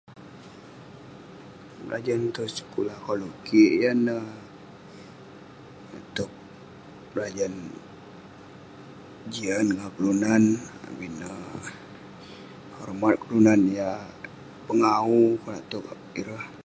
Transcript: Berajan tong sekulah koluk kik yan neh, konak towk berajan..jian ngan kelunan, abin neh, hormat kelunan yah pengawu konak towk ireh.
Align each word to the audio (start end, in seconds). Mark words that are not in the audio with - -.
Berajan 1.85 2.21
tong 2.35 2.51
sekulah 2.57 2.97
koluk 3.05 3.35
kik 3.45 3.71
yan 3.81 3.97
neh, 4.07 4.25
konak 5.89 6.05
towk 6.15 6.31
berajan..jian 7.11 9.67
ngan 9.75 9.89
kelunan, 9.95 10.43
abin 10.87 11.13
neh, 11.21 11.65
hormat 12.77 13.15
kelunan 13.23 13.59
yah 13.77 14.01
pengawu 14.67 15.21
konak 15.41 15.63
towk 15.71 15.85
ireh. 16.21 16.45